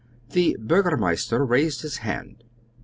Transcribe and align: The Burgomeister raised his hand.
The 0.31 0.57
Burgomeister 0.59 1.45
raised 1.45 1.83
his 1.83 1.97
hand. 1.97 2.43